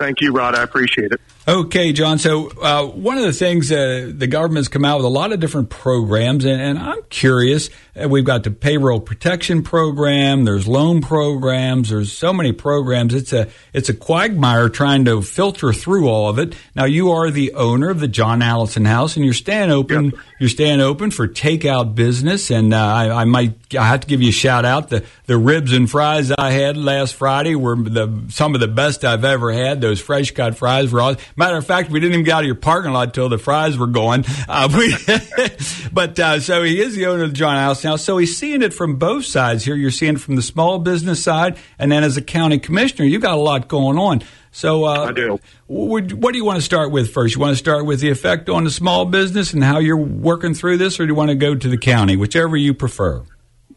Thank 0.00 0.20
you, 0.20 0.32
Rod. 0.32 0.56
I 0.56 0.64
appreciate 0.64 1.12
it. 1.12 1.20
Okay, 1.46 1.92
John. 1.92 2.18
So 2.18 2.48
uh, 2.62 2.86
one 2.86 3.18
of 3.18 3.24
the 3.24 3.32
things 3.32 3.70
uh, 3.70 4.10
the 4.14 4.26
government's 4.26 4.68
come 4.68 4.82
out 4.82 4.96
with 4.96 5.04
a 5.04 5.10
lot 5.10 5.30
of 5.30 5.40
different 5.40 5.68
programs, 5.68 6.46
and, 6.46 6.58
and 6.58 6.78
I'm 6.78 7.02
curious. 7.10 7.68
Uh, 7.94 8.08
we've 8.08 8.24
got 8.24 8.44
the 8.44 8.50
payroll 8.50 8.98
protection 8.98 9.62
program. 9.62 10.44
There's 10.46 10.66
loan 10.66 11.02
programs. 11.02 11.90
There's 11.90 12.12
so 12.12 12.32
many 12.32 12.52
programs. 12.52 13.12
It's 13.12 13.34
a 13.34 13.48
it's 13.74 13.90
a 13.90 13.94
quagmire 13.94 14.70
trying 14.70 15.04
to 15.04 15.20
filter 15.20 15.74
through 15.74 16.08
all 16.08 16.30
of 16.30 16.38
it. 16.38 16.56
Now 16.74 16.86
you 16.86 17.10
are 17.10 17.30
the 17.30 17.52
owner 17.52 17.90
of 17.90 18.00
the 18.00 18.08
John 18.08 18.40
Allison 18.40 18.86
House, 18.86 19.16
and 19.16 19.24
you're 19.24 19.34
staying 19.34 19.70
open. 19.70 20.06
Yep. 20.06 20.14
You're 20.40 20.48
staying 20.48 20.80
open 20.80 21.10
for 21.10 21.28
takeout 21.28 21.94
business, 21.94 22.50
and 22.50 22.72
uh, 22.72 22.78
I, 22.78 23.20
I 23.20 23.24
might 23.26 23.74
I 23.76 23.86
have 23.86 24.00
to 24.00 24.06
give 24.06 24.22
you 24.22 24.30
a 24.30 24.32
shout 24.32 24.64
out. 24.64 24.88
The 24.88 25.04
the 25.26 25.36
ribs 25.36 25.74
and 25.74 25.90
fries 25.90 26.32
I 26.32 26.52
had 26.52 26.78
last 26.78 27.14
Friday 27.14 27.54
were 27.54 27.76
the 27.76 28.24
some 28.30 28.54
of 28.54 28.62
the 28.62 28.68
best 28.68 29.04
I've 29.04 29.24
ever 29.24 29.52
had. 29.52 29.82
Those 29.82 30.00
fresh 30.00 30.30
cut 30.30 30.56
fries 30.56 30.90
were 30.90 31.02
awesome. 31.02 31.20
Matter 31.36 31.56
of 31.56 31.66
fact, 31.66 31.90
we 31.90 31.98
didn't 31.98 32.12
even 32.14 32.24
get 32.24 32.34
out 32.34 32.40
of 32.40 32.46
your 32.46 32.54
parking 32.54 32.92
lot 32.92 33.12
till 33.12 33.28
the 33.28 33.38
fries 33.38 33.76
were 33.76 33.88
going. 33.88 34.24
Uh, 34.48 34.68
we, 34.76 34.94
but 35.92 36.18
uh, 36.18 36.40
so 36.40 36.62
he 36.62 36.80
is 36.80 36.94
the 36.94 37.06
owner 37.06 37.24
of 37.24 37.30
the 37.30 37.36
John 37.36 37.56
House 37.56 37.82
now. 37.82 37.96
so 37.96 38.18
he's 38.18 38.36
seeing 38.38 38.62
it 38.62 38.72
from 38.72 38.96
both 38.96 39.24
sides 39.24 39.64
here. 39.64 39.74
You're 39.74 39.90
seeing 39.90 40.14
it 40.14 40.20
from 40.20 40.36
the 40.36 40.42
small 40.42 40.78
business 40.78 41.22
side, 41.22 41.56
and 41.78 41.90
then 41.90 42.04
as 42.04 42.16
a 42.16 42.22
county 42.22 42.58
commissioner, 42.58 43.04
you 43.04 43.18
got 43.18 43.34
a 43.34 43.40
lot 43.40 43.68
going 43.68 43.98
on. 43.98 44.22
So 44.52 44.84
uh, 44.84 45.06
I 45.06 45.12
do. 45.12 45.40
Would, 45.66 46.22
what 46.22 46.30
do 46.30 46.38
you 46.38 46.44
want 46.44 46.58
to 46.58 46.62
start 46.62 46.92
with 46.92 47.12
first? 47.12 47.34
You 47.34 47.40
want 47.40 47.52
to 47.52 47.56
start 47.56 47.84
with 47.84 47.98
the 47.98 48.10
effect 48.10 48.48
on 48.48 48.62
the 48.62 48.70
small 48.70 49.04
business 49.04 49.52
and 49.52 49.64
how 49.64 49.80
you're 49.80 49.96
working 49.96 50.54
through 50.54 50.78
this, 50.78 51.00
or 51.00 51.06
do 51.06 51.08
you 51.08 51.16
want 51.16 51.30
to 51.30 51.34
go 51.34 51.56
to 51.56 51.68
the 51.68 51.78
county, 51.78 52.16
whichever 52.16 52.56
you 52.56 52.72
prefer? 52.72 53.24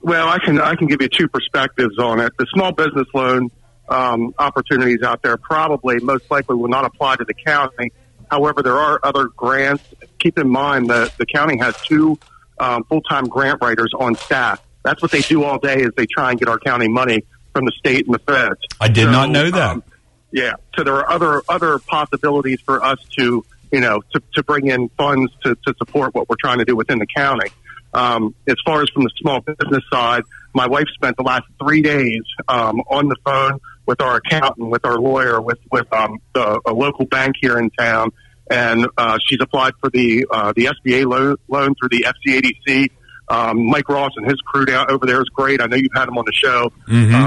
Well, 0.01 0.29
I 0.29 0.37
can 0.37 0.61
I 0.61 0.75
can 0.75 0.87
give 0.87 1.01
you 1.01 1.09
two 1.09 1.27
perspectives 1.27 1.97
on 1.97 2.19
it. 2.19 2.31
The 2.37 2.45
small 2.53 2.71
business 2.71 3.07
loan 3.13 3.49
um, 3.89 4.33
opportunities 4.37 5.01
out 5.01 5.21
there 5.21 5.37
probably 5.37 5.99
most 5.99 6.29
likely 6.29 6.55
will 6.55 6.67
not 6.69 6.85
apply 6.85 7.15
to 7.17 7.25
the 7.25 7.33
county. 7.33 7.91
However, 8.29 8.61
there 8.61 8.77
are 8.77 8.99
other 9.03 9.25
grants. 9.27 9.83
Keep 10.19 10.37
in 10.39 10.49
mind 10.49 10.89
that 10.89 11.17
the 11.17 11.25
county 11.25 11.57
has 11.57 11.75
two 11.83 12.19
um, 12.59 12.83
full 12.85 13.01
time 13.01 13.25
grant 13.27 13.61
writers 13.61 13.91
on 13.97 14.15
staff. 14.15 14.61
That's 14.83 15.01
what 15.01 15.11
they 15.11 15.21
do 15.21 15.43
all 15.43 15.57
day 15.59 15.77
is 15.81 15.91
they 15.95 16.05
try 16.05 16.31
and 16.31 16.39
get 16.39 16.49
our 16.49 16.59
county 16.59 16.87
money 16.87 17.23
from 17.53 17.65
the 17.65 17.71
state 17.71 18.05
and 18.05 18.13
the 18.15 18.19
feds. 18.19 18.59
I 18.79 18.87
did 18.87 19.05
So, 19.05 19.11
not 19.11 19.29
know 19.29 19.49
that. 19.51 19.69
um, 19.71 19.83
yeah. 20.31 20.53
So 20.75 20.83
there 20.83 20.95
are 20.95 21.09
other 21.09 21.41
other 21.47 21.79
possibilities 21.79 22.59
for 22.61 22.83
us 22.83 22.99
to 23.17 23.45
you 23.71 23.79
know 23.79 24.01
to, 24.13 24.21
to 24.35 24.43
bring 24.43 24.67
in 24.67 24.89
funds 24.89 25.31
to, 25.43 25.55
to 25.65 25.73
support 25.77 26.13
what 26.13 26.29
we're 26.29 26.35
trying 26.39 26.59
to 26.59 26.65
do 26.65 26.75
within 26.75 26.99
the 26.99 27.07
county. 27.07 27.49
Um, 27.93 28.35
as 28.47 28.55
far 28.65 28.81
as 28.83 28.89
from 28.89 29.03
the 29.03 29.11
small 29.17 29.39
business 29.39 29.83
side, 29.91 30.23
my 30.53 30.67
wife 30.67 30.87
spent 30.93 31.15
the 31.17 31.23
last 31.23 31.45
three 31.61 31.81
days 31.81 32.23
um, 32.47 32.81
on 32.89 33.07
the 33.07 33.15
phone 33.23 33.59
with 33.87 34.01
our 34.01 34.17
accountant, 34.17 34.69
with 34.69 34.85
our 34.85 34.99
lawyer, 34.99 35.41
with 35.41 35.59
with 35.71 35.91
um, 35.93 36.19
the, 36.33 36.61
a 36.65 36.73
local 36.73 37.05
bank 37.05 37.35
here 37.41 37.57
in 37.57 37.69
town, 37.71 38.11
and 38.51 38.87
uh, 38.97 39.17
she's 39.25 39.39
applied 39.41 39.73
for 39.79 39.89
the 39.89 40.27
uh, 40.29 40.53
the 40.55 40.65
SBA 40.65 41.05
loan, 41.05 41.37
loan 41.47 41.73
through 41.75 41.89
the 41.89 42.05
FCADC. 42.05 42.89
Um, 43.29 43.65
Mike 43.65 43.89
Ross 43.89 44.11
and 44.15 44.25
his 44.25 44.39
crew 44.41 44.65
down 44.65 44.89
over 44.89 45.05
there 45.05 45.21
is 45.21 45.27
great. 45.29 45.61
I 45.61 45.65
know 45.65 45.75
you've 45.75 45.91
had 45.93 46.07
him 46.07 46.17
on 46.17 46.23
the 46.25 46.33
show. 46.33 46.71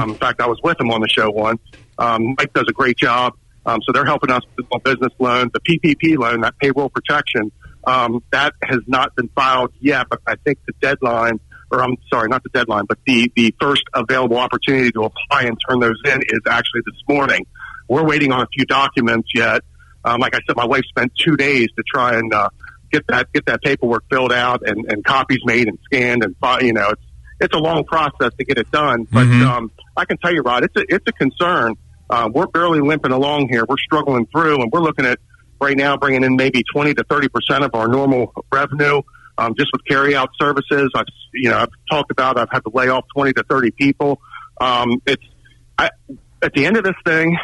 Um, 0.02 0.10
in 0.10 0.16
fact, 0.16 0.40
I 0.40 0.46
was 0.46 0.58
with 0.62 0.80
him 0.80 0.90
on 0.90 1.00
the 1.02 1.08
show 1.08 1.30
once. 1.30 1.60
Um, 1.98 2.36
Mike 2.38 2.52
does 2.54 2.64
a 2.68 2.72
great 2.72 2.96
job. 2.96 3.34
Um, 3.66 3.80
so 3.86 3.92
they're 3.92 4.06
helping 4.06 4.30
us 4.30 4.42
with 4.56 4.66
the 4.70 4.78
business 4.82 5.12
loan, 5.18 5.50
the 5.52 5.60
PPP 5.60 6.16
loan, 6.16 6.40
that 6.40 6.58
payroll 6.58 6.88
protection. 6.88 7.52
Um, 7.84 8.22
that 8.30 8.54
has 8.62 8.80
not 8.86 9.14
been 9.14 9.28
filed 9.28 9.72
yet, 9.80 10.06
but 10.08 10.20
I 10.26 10.36
think 10.36 10.58
the 10.66 10.72
deadline, 10.80 11.40
or 11.70 11.82
I'm 11.82 11.96
sorry, 12.12 12.28
not 12.28 12.42
the 12.42 12.50
deadline, 12.50 12.84
but 12.86 12.98
the, 13.06 13.30
the 13.36 13.54
first 13.60 13.84
available 13.94 14.38
opportunity 14.38 14.90
to 14.92 15.04
apply 15.04 15.42
and 15.44 15.58
turn 15.68 15.80
those 15.80 16.00
in 16.04 16.20
is 16.22 16.40
actually 16.48 16.82
this 16.84 17.00
morning. 17.08 17.46
We're 17.88 18.04
waiting 18.04 18.32
on 18.32 18.42
a 18.42 18.46
few 18.52 18.64
documents 18.64 19.30
yet. 19.34 19.62
Um, 20.04 20.20
like 20.20 20.34
I 20.34 20.40
said, 20.46 20.56
my 20.56 20.66
wife 20.66 20.84
spent 20.88 21.12
two 21.16 21.36
days 21.36 21.68
to 21.76 21.82
try 21.86 22.16
and 22.18 22.32
uh, 22.32 22.48
get 22.90 23.06
that 23.08 23.32
get 23.32 23.46
that 23.46 23.62
paperwork 23.62 24.04
filled 24.10 24.32
out 24.32 24.66
and, 24.66 24.90
and 24.90 25.04
copies 25.04 25.40
made 25.44 25.68
and 25.68 25.78
scanned 25.84 26.24
and 26.24 26.34
you 26.62 26.72
know 26.72 26.90
it's 26.90 27.02
it's 27.40 27.54
a 27.54 27.58
long 27.58 27.84
process 27.84 28.32
to 28.38 28.44
get 28.44 28.58
it 28.58 28.70
done. 28.70 29.06
But 29.10 29.26
um, 29.42 29.70
I 29.96 30.04
can 30.04 30.18
tell 30.18 30.32
you, 30.32 30.42
Rod, 30.42 30.64
it's 30.64 30.76
a 30.76 30.84
it's 30.88 31.06
a 31.06 31.12
concern. 31.12 31.74
Uh, 32.08 32.28
we're 32.32 32.46
barely 32.46 32.80
limping 32.80 33.12
along 33.12 33.48
here. 33.48 33.64
We're 33.68 33.78
struggling 33.78 34.26
through, 34.26 34.62
and 34.62 34.70
we're 34.72 34.82
looking 34.82 35.06
at 35.06 35.18
right 35.60 35.76
now 35.76 35.96
bringing 35.96 36.24
in 36.24 36.36
maybe 36.36 36.62
twenty 36.72 36.94
to 36.94 37.04
thirty 37.04 37.28
percent 37.28 37.64
of 37.64 37.74
our 37.74 37.88
normal 37.88 38.32
revenue 38.52 39.02
um, 39.40 39.54
just 39.58 39.70
with 39.72 39.84
carry 39.86 40.14
out 40.14 40.30
services. 40.40 40.90
I've 40.94 41.06
you 41.32 41.48
know 41.50 41.58
I've 41.58 41.70
talked 41.90 42.10
about 42.10 42.38
I've 42.38 42.50
had 42.50 42.60
to 42.60 42.70
lay 42.72 42.88
off 42.88 43.06
twenty 43.14 43.32
to 43.32 43.42
thirty 43.42 43.70
people. 43.70 44.20
Um, 44.60 45.00
it's 45.06 45.24
I, 45.78 45.90
at 46.42 46.52
the 46.52 46.66
end 46.66 46.76
of 46.76 46.84
this 46.84 46.94
thing, 47.04 47.38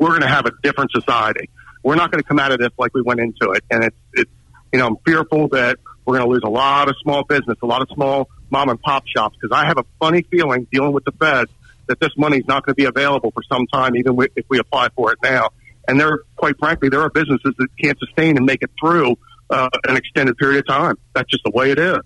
we're 0.00 0.08
going 0.08 0.22
to 0.22 0.28
have 0.28 0.46
a 0.46 0.52
different 0.62 0.90
society. 0.90 1.48
We're 1.84 1.94
not 1.94 2.10
going 2.10 2.22
to 2.22 2.28
come 2.28 2.40
out 2.40 2.52
of 2.52 2.58
this 2.58 2.70
like 2.76 2.92
we 2.92 3.02
went 3.02 3.20
into 3.20 3.52
it, 3.52 3.64
and 3.70 3.84
it's 3.84 3.96
it's 4.14 4.30
you 4.72 4.80
know 4.80 4.88
I'm 4.88 4.96
fearful 5.06 5.48
that 5.48 5.78
we're 6.04 6.18
going 6.18 6.28
to 6.28 6.32
lose 6.32 6.42
a 6.44 6.50
lot 6.50 6.88
of 6.88 6.96
small 7.00 7.22
business, 7.22 7.56
a 7.62 7.66
lot 7.66 7.82
of 7.82 7.88
small 7.94 8.28
mom 8.50 8.68
and 8.68 8.80
pop 8.82 9.06
shops 9.06 9.36
because 9.40 9.56
I 9.56 9.66
have 9.66 9.78
a 9.78 9.84
funny 10.00 10.22
feeling 10.22 10.66
dealing 10.72 10.92
with 10.92 11.04
the 11.04 11.12
feds 11.12 11.50
that 11.86 12.00
this 12.00 12.10
money 12.16 12.38
is 12.38 12.46
not 12.46 12.66
going 12.66 12.74
to 12.74 12.76
be 12.76 12.84
available 12.84 13.30
for 13.30 13.42
some 13.44 13.66
time, 13.68 13.94
even 13.96 14.16
if 14.34 14.44
we 14.48 14.58
apply 14.58 14.88
for 14.96 15.12
it 15.12 15.18
now. 15.22 15.50
And 15.86 15.98
there, 15.98 16.20
quite 16.36 16.58
frankly, 16.58 16.88
there 16.88 17.00
are 17.00 17.10
businesses 17.10 17.54
that 17.58 17.68
can't 17.80 17.98
sustain 17.98 18.36
and 18.36 18.46
make 18.46 18.62
it 18.62 18.70
through 18.80 19.16
uh, 19.50 19.68
an 19.88 19.96
extended 19.96 20.36
period 20.36 20.60
of 20.60 20.66
time. 20.66 20.96
That's 21.14 21.30
just 21.30 21.44
the 21.44 21.50
way 21.50 21.70
it 21.70 21.78
is. 21.78 21.98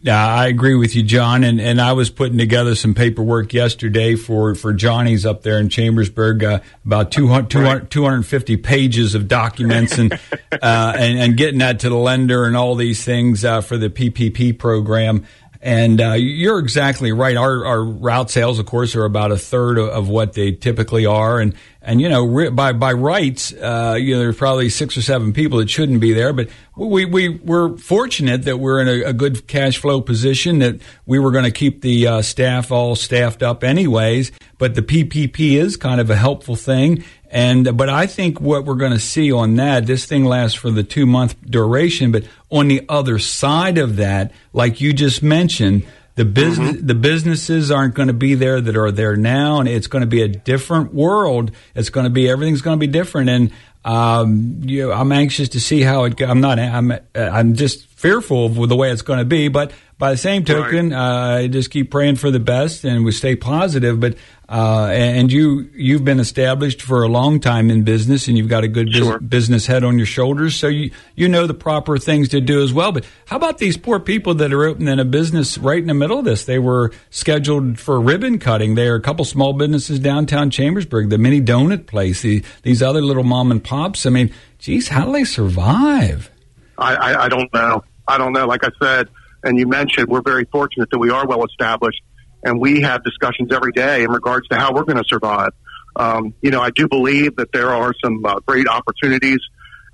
Yeah, 0.00 0.24
I 0.24 0.46
agree 0.46 0.76
with 0.76 0.94
you, 0.94 1.02
John. 1.02 1.42
And, 1.42 1.60
and 1.60 1.80
I 1.80 1.92
was 1.92 2.08
putting 2.08 2.38
together 2.38 2.76
some 2.76 2.94
paperwork 2.94 3.52
yesterday 3.52 4.14
for, 4.14 4.54
for 4.54 4.72
Johnny's 4.72 5.26
up 5.26 5.42
there 5.42 5.58
in 5.58 5.68
Chambersburg, 5.70 6.44
uh, 6.44 6.60
about 6.84 7.10
200, 7.10 7.50
200 7.50 7.90
250 7.90 8.56
pages 8.58 9.16
of 9.16 9.26
documents 9.26 9.98
and, 9.98 10.12
uh, 10.52 10.92
and, 10.96 11.18
and 11.18 11.36
getting 11.36 11.58
that 11.58 11.80
to 11.80 11.88
the 11.88 11.96
lender 11.96 12.44
and 12.44 12.56
all 12.56 12.76
these 12.76 13.04
things, 13.04 13.44
uh, 13.44 13.60
for 13.60 13.76
the 13.76 13.90
PPP 13.90 14.56
program. 14.56 15.26
And, 15.60 16.00
uh, 16.00 16.12
you're 16.12 16.58
exactly 16.58 17.12
right. 17.12 17.36
Our, 17.36 17.66
our 17.66 17.82
route 17.82 18.30
sales, 18.30 18.58
of 18.58 18.66
course, 18.66 18.94
are 18.94 19.04
about 19.04 19.32
a 19.32 19.36
third 19.36 19.78
of, 19.78 19.88
of 19.88 20.08
what 20.08 20.34
they 20.34 20.52
typically 20.52 21.04
are. 21.04 21.40
And, 21.40 21.54
and 21.88 22.02
you 22.02 22.08
know, 22.10 22.50
by 22.50 22.72
by 22.72 22.92
rights, 22.92 23.50
uh, 23.54 23.96
you 23.98 24.14
know, 24.14 24.20
there's 24.20 24.36
probably 24.36 24.68
six 24.68 24.96
or 24.98 25.02
seven 25.02 25.32
people 25.32 25.58
that 25.58 25.70
shouldn't 25.70 26.00
be 26.00 26.12
there. 26.12 26.34
But 26.34 26.50
we 26.76 27.06
we 27.06 27.30
we're 27.30 27.78
fortunate 27.78 28.42
that 28.42 28.58
we're 28.58 28.80
in 28.80 28.88
a, 28.88 29.08
a 29.08 29.12
good 29.14 29.46
cash 29.46 29.78
flow 29.78 30.02
position 30.02 30.58
that 30.58 30.80
we 31.06 31.18
were 31.18 31.30
going 31.30 31.44
to 31.44 31.50
keep 31.50 31.80
the 31.80 32.06
uh, 32.06 32.22
staff 32.22 32.70
all 32.70 32.94
staffed 32.94 33.42
up 33.42 33.64
anyways. 33.64 34.32
But 34.58 34.74
the 34.74 34.82
PPP 34.82 35.52
is 35.52 35.78
kind 35.78 35.98
of 35.98 36.10
a 36.10 36.16
helpful 36.16 36.56
thing. 36.56 37.04
And 37.30 37.76
but 37.76 37.88
I 37.88 38.06
think 38.06 38.40
what 38.40 38.64
we're 38.64 38.74
going 38.74 38.92
to 38.92 38.98
see 38.98 39.30
on 39.32 39.56
that, 39.56 39.86
this 39.86 40.06
thing 40.06 40.24
lasts 40.24 40.56
for 40.56 40.70
the 40.70 40.82
two 40.82 41.06
month 41.06 41.36
duration. 41.44 42.10
But 42.10 42.24
on 42.50 42.68
the 42.68 42.84
other 42.88 43.18
side 43.18 43.78
of 43.78 43.96
that, 43.96 44.32
like 44.52 44.80
you 44.80 44.92
just 44.92 45.22
mentioned, 45.22 45.86
the 46.14 46.24
business 46.24 46.76
mm-hmm. 46.76 46.86
the 46.86 46.94
businesses 46.94 47.70
aren't 47.70 47.94
going 47.94 48.08
to 48.08 48.14
be 48.14 48.34
there 48.34 48.60
that 48.60 48.76
are 48.76 48.90
there 48.90 49.16
now, 49.16 49.60
and 49.60 49.68
it's 49.68 49.86
going 49.86 50.00
to 50.00 50.06
be 50.08 50.22
a 50.22 50.28
different 50.28 50.92
world. 50.92 51.52
It's 51.74 51.90
going 51.90 52.04
to 52.04 52.10
be 52.10 52.28
everything's 52.28 52.62
going 52.62 52.78
to 52.78 52.80
be 52.80 52.90
different, 52.90 53.30
and 53.30 53.52
um, 53.84 54.60
you 54.64 54.88
know, 54.88 54.92
I'm 54.92 55.12
anxious 55.12 55.50
to 55.50 55.60
see 55.60 55.82
how 55.82 56.04
it. 56.04 56.20
I'm 56.20 56.40
not. 56.40 56.58
I'm. 56.58 56.92
I'm 57.14 57.54
just 57.54 57.87
fearful 57.98 58.46
of 58.46 58.68
the 58.68 58.76
way 58.76 58.92
it's 58.92 59.02
going 59.02 59.18
to 59.18 59.24
be, 59.24 59.48
but 59.48 59.72
by 59.98 60.12
the 60.12 60.16
same 60.16 60.44
token, 60.44 60.90
right. 60.90 60.96
uh, 60.96 61.36
I 61.38 61.48
just 61.48 61.72
keep 61.72 61.90
praying 61.90 62.14
for 62.14 62.30
the 62.30 62.38
best 62.38 62.84
and 62.84 63.04
we 63.04 63.10
stay 63.10 63.34
positive. 63.34 63.98
But 63.98 64.14
uh, 64.48 64.86
and 64.92 65.32
you 65.32 65.68
you've 65.74 66.04
been 66.04 66.20
established 66.20 66.80
for 66.80 67.02
a 67.02 67.08
long 67.08 67.40
time 67.40 67.70
in 67.70 67.82
business, 67.82 68.28
and 68.28 68.38
you've 68.38 68.48
got 68.48 68.62
a 68.62 68.68
good 68.68 68.92
sure. 68.92 69.18
business 69.18 69.66
head 69.66 69.82
on 69.82 69.98
your 69.98 70.06
shoulders, 70.06 70.54
so 70.54 70.68
you 70.68 70.92
you 71.16 71.28
know 71.28 71.48
the 71.48 71.54
proper 71.54 71.98
things 71.98 72.28
to 72.28 72.40
do 72.40 72.62
as 72.62 72.72
well. 72.72 72.92
But 72.92 73.04
how 73.26 73.36
about 73.36 73.58
these 73.58 73.76
poor 73.76 73.98
people 73.98 74.34
that 74.34 74.52
are 74.52 74.64
opening 74.64 75.00
a 75.00 75.04
business 75.04 75.58
right 75.58 75.80
in 75.80 75.88
the 75.88 75.94
middle 75.94 76.20
of 76.20 76.24
this? 76.24 76.44
They 76.44 76.60
were 76.60 76.92
scheduled 77.10 77.80
for 77.80 78.00
ribbon 78.00 78.38
cutting. 78.38 78.76
There 78.76 78.92
are 78.92 78.96
a 78.96 79.02
couple 79.02 79.24
small 79.24 79.54
businesses 79.54 79.98
downtown 79.98 80.50
Chambersburg, 80.50 81.10
the 81.10 81.18
mini 81.18 81.40
donut 81.40 81.86
place, 81.86 82.22
the, 82.22 82.44
these 82.62 82.80
other 82.80 83.02
little 83.02 83.24
mom 83.24 83.50
and 83.50 83.62
pops. 83.62 84.06
I 84.06 84.10
mean, 84.10 84.32
geez, 84.60 84.86
how 84.86 85.06
do 85.06 85.12
they 85.12 85.24
survive? 85.24 86.30
I, 86.78 86.94
I, 86.94 87.24
I 87.24 87.28
don't 87.28 87.52
know. 87.52 87.82
I 88.08 88.18
don't 88.18 88.32
know. 88.32 88.46
Like 88.46 88.64
I 88.64 88.70
said, 88.82 89.08
and 89.44 89.58
you 89.58 89.66
mentioned, 89.66 90.08
we're 90.08 90.22
very 90.22 90.44
fortunate 90.46 90.88
that 90.90 90.98
we 90.98 91.10
are 91.10 91.26
well 91.26 91.44
established 91.44 92.02
and 92.42 92.60
we 92.60 92.80
have 92.82 93.04
discussions 93.04 93.52
every 93.52 93.72
day 93.72 94.02
in 94.02 94.10
regards 94.10 94.48
to 94.48 94.56
how 94.56 94.72
we're 94.72 94.84
going 94.84 94.96
to 94.98 95.08
survive. 95.08 95.50
Um, 95.96 96.34
you 96.42 96.50
know, 96.50 96.60
I 96.60 96.70
do 96.70 96.88
believe 96.88 97.36
that 97.36 97.52
there 97.52 97.70
are 97.70 97.92
some 98.02 98.24
uh, 98.24 98.36
great 98.46 98.68
opportunities 98.68 99.40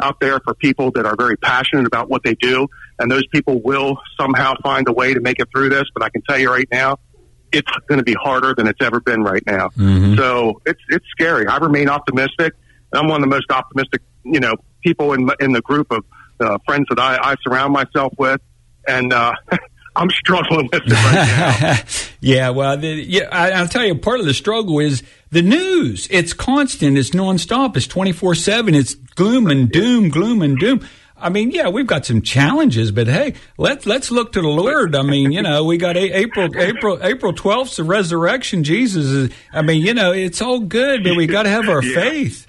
out 0.00 0.20
there 0.20 0.40
for 0.40 0.54
people 0.54 0.90
that 0.92 1.06
are 1.06 1.16
very 1.16 1.36
passionate 1.36 1.86
about 1.86 2.10
what 2.10 2.22
they 2.24 2.34
do, 2.34 2.68
and 2.98 3.10
those 3.10 3.26
people 3.28 3.62
will 3.62 3.98
somehow 4.20 4.54
find 4.62 4.88
a 4.88 4.92
way 4.92 5.14
to 5.14 5.20
make 5.20 5.40
it 5.40 5.48
through 5.54 5.70
this. 5.70 5.84
But 5.94 6.04
I 6.04 6.10
can 6.10 6.22
tell 6.22 6.38
you 6.38 6.50
right 6.50 6.68
now, 6.70 6.98
it's 7.52 7.70
going 7.88 7.98
to 7.98 8.04
be 8.04 8.14
harder 8.14 8.54
than 8.54 8.66
it's 8.66 8.82
ever 8.82 9.00
been 9.00 9.22
right 9.22 9.44
now. 9.46 9.68
Mm-hmm. 9.68 10.16
So 10.16 10.60
it's 10.66 10.80
it's 10.88 11.06
scary. 11.10 11.46
I 11.46 11.56
remain 11.58 11.88
optimistic. 11.88 12.54
And 12.92 13.00
I'm 13.00 13.08
one 13.08 13.22
of 13.22 13.28
the 13.28 13.34
most 13.34 13.50
optimistic, 13.50 14.02
you 14.24 14.40
know, 14.40 14.54
people 14.82 15.12
in 15.12 15.30
in 15.40 15.52
the 15.52 15.62
group 15.62 15.90
of 15.90 16.04
uh, 16.40 16.58
friends 16.66 16.86
that 16.90 16.98
I, 16.98 17.32
I 17.32 17.34
surround 17.42 17.72
myself 17.72 18.12
with, 18.18 18.40
and 18.86 19.12
uh, 19.12 19.34
I'm 19.96 20.10
struggling 20.10 20.68
with 20.72 20.82
it 20.84 20.92
right 20.92 21.60
now. 21.60 21.78
yeah, 22.20 22.50
well, 22.50 22.76
the, 22.76 22.88
yeah, 22.88 23.28
I, 23.30 23.60
will 23.60 23.68
tell 23.68 23.84
you, 23.84 23.94
part 23.94 24.20
of 24.20 24.26
the 24.26 24.34
struggle 24.34 24.80
is 24.80 25.02
the 25.30 25.42
news. 25.42 26.08
It's 26.10 26.32
constant. 26.32 26.98
It's 26.98 27.10
nonstop. 27.10 27.76
It's 27.76 27.86
24 27.86 28.34
seven. 28.34 28.74
It's 28.74 28.94
gloom 28.94 29.46
and 29.46 29.70
doom, 29.70 30.08
gloom 30.08 30.42
and 30.42 30.58
doom. 30.58 30.86
I 31.16 31.28
mean, 31.28 31.52
yeah, 31.52 31.68
we've 31.68 31.86
got 31.86 32.04
some 32.04 32.22
challenges, 32.22 32.90
but 32.90 33.06
hey, 33.06 33.34
let's 33.56 33.86
let's 33.86 34.10
look 34.10 34.32
to 34.32 34.42
the 34.42 34.48
Lord. 34.48 34.96
I 34.96 35.02
mean, 35.02 35.30
you 35.30 35.42
know, 35.42 35.64
we 35.64 35.78
got 35.78 35.96
April 35.96 36.50
April 36.54 36.98
April 37.00 37.32
twelfth, 37.32 37.76
the 37.76 37.84
resurrection. 37.84 38.64
Jesus 38.64 39.06
is. 39.06 39.30
I 39.52 39.62
mean, 39.62 39.80
you 39.80 39.94
know, 39.94 40.12
it's 40.12 40.42
all 40.42 40.58
good, 40.60 41.04
but 41.04 41.16
we 41.16 41.26
got 41.26 41.44
to 41.44 41.48
have 41.48 41.68
our 41.68 41.82
yeah. 41.82 41.94
faith. 41.94 42.46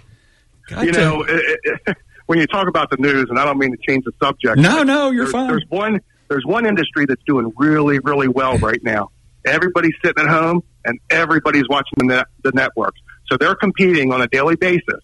Got 0.67 0.85
you 0.87 0.91
to, 0.93 0.99
know, 0.99 1.21
it, 1.21 1.59
it, 1.63 1.97
when 2.25 2.39
you 2.39 2.47
talk 2.47 2.67
about 2.67 2.89
the 2.89 2.97
news, 2.97 3.27
and 3.29 3.39
I 3.39 3.45
don't 3.45 3.57
mean 3.57 3.71
to 3.71 3.77
change 3.87 4.05
the 4.05 4.11
subject. 4.21 4.57
No, 4.57 4.83
no, 4.83 5.11
you're 5.11 5.25
there's, 5.25 5.31
fine. 5.31 5.47
There's 5.47 5.65
one 5.69 6.01
there's 6.27 6.45
one 6.45 6.65
industry 6.65 7.05
that's 7.05 7.21
doing 7.25 7.51
really, 7.55 7.99
really 7.99 8.27
well 8.27 8.57
right 8.57 8.83
now. 8.83 9.11
Everybody's 9.45 9.93
sitting 10.03 10.25
at 10.25 10.29
home 10.29 10.63
and 10.83 10.99
everybody's 11.09 11.67
watching 11.69 11.93
the, 11.97 12.05
net, 12.05 12.25
the 12.43 12.51
networks. 12.51 12.99
So 13.27 13.37
they're 13.37 13.55
competing 13.55 14.11
on 14.11 14.21
a 14.21 14.27
daily 14.27 14.55
basis 14.55 15.01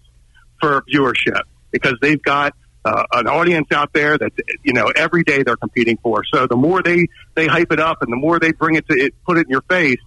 for 0.60 0.84
viewership 0.92 1.42
because 1.72 1.96
they've 2.02 2.22
got 2.22 2.54
uh, 2.84 3.04
an 3.14 3.28
audience 3.28 3.68
out 3.72 3.94
there 3.94 4.18
that 4.18 4.32
you 4.64 4.74
know 4.74 4.88
every 4.96 5.24
day 5.24 5.44
they're 5.44 5.58
competing 5.58 5.98
for. 6.02 6.24
So 6.34 6.48
the 6.48 6.56
more 6.56 6.82
they 6.82 7.08
they 7.36 7.48
hype 7.48 7.72
it 7.72 7.80
up 7.80 8.02
and 8.02 8.12
the 8.12 8.18
more 8.18 8.40
they 8.40 8.52
bring 8.52 8.76
it 8.76 8.88
to 8.90 8.98
it, 8.98 9.14
put 9.26 9.38
it 9.38 9.42
in 9.42 9.50
your 9.50 9.62
face, 9.62 10.00